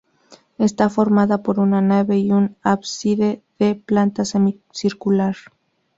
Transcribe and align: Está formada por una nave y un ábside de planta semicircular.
Está 0.57 0.89
formada 0.89 1.43
por 1.43 1.59
una 1.59 1.79
nave 1.79 2.17
y 2.17 2.31
un 2.31 2.57
ábside 2.63 3.43
de 3.59 3.75
planta 3.75 4.25
semicircular. 4.25 5.35